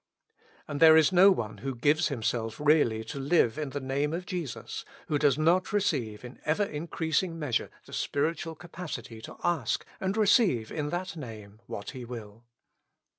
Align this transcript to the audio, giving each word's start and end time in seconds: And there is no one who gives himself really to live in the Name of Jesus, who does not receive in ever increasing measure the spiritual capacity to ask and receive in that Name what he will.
And 0.67 0.79
there 0.79 0.97
is 0.97 1.11
no 1.11 1.29
one 1.29 1.59
who 1.59 1.75
gives 1.75 2.07
himself 2.07 2.59
really 2.59 3.03
to 3.03 3.19
live 3.19 3.59
in 3.59 3.69
the 3.69 3.79
Name 3.79 4.13
of 4.13 4.25
Jesus, 4.25 4.83
who 5.09 5.19
does 5.19 5.37
not 5.37 5.71
receive 5.71 6.25
in 6.25 6.39
ever 6.43 6.63
increasing 6.63 7.37
measure 7.37 7.69
the 7.85 7.93
spiritual 7.93 8.55
capacity 8.55 9.21
to 9.21 9.37
ask 9.43 9.85
and 9.99 10.17
receive 10.17 10.71
in 10.71 10.89
that 10.89 11.15
Name 11.15 11.59
what 11.67 11.91
he 11.91 12.03
will. 12.03 12.45